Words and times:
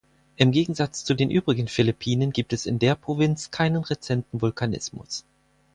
Im 0.35 0.51
Gegensatz 0.51 1.05
zu 1.05 1.13
den 1.13 1.29
übrigen 1.29 1.67
Philippinen 1.67 2.33
gibt 2.33 2.53
es 2.53 2.65
in 2.65 2.79
der 2.79 2.95
Provinz 2.95 3.51
keinen 3.51 3.83
rezenten 3.83 4.41
Vulkanismus. 4.41 5.25